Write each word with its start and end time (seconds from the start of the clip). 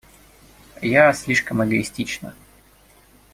Я 0.81 1.13
слишком 1.13 1.61
эгоистична. 1.63 2.33